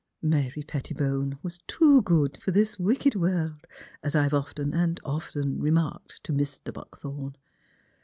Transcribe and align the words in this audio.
Mary 0.23 0.63
Pettibone 0.65 1.37
was 1.43 1.59
too 1.67 2.01
good 2.01 2.41
for 2.41 2.49
this 2.49 2.79
wicked 2.79 3.13
world, 3.13 3.67
as 4.01 4.15
I've 4.15 4.33
often 4.33 4.73
and 4.73 4.99
often 5.05 5.59
remarked 5.59 6.23
to 6.23 6.33
Mr. 6.33 6.73
Buckthorn." 6.73 7.35